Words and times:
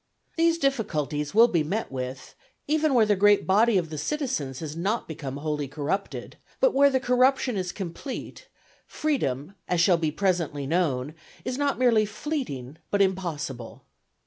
These 0.35 0.57
difficulties 0.57 1.35
will 1.35 1.47
be 1.47 1.63
met 1.63 1.91
with, 1.91 2.33
even 2.67 2.95
where 2.95 3.05
the 3.05 3.15
great 3.15 3.45
body 3.45 3.77
of 3.77 3.91
the 3.91 3.99
citizens 3.99 4.57
has 4.59 4.75
not 4.75 5.07
become 5.07 5.37
wholly 5.37 5.67
corrupted; 5.67 6.37
but 6.59 6.73
where 6.73 6.89
the 6.89 6.99
corruption 6.99 7.55
is 7.55 7.71
complete, 7.71 8.47
freedom, 8.87 9.53
as 9.67 9.79
shall 9.79 9.99
presently 9.99 10.65
be 10.65 10.71
shown, 10.73 11.13
is 11.45 11.59
not 11.59 11.77
merely 11.77 12.07
fleeting 12.07 12.79
but 12.89 13.03
impossible. 13.03 13.85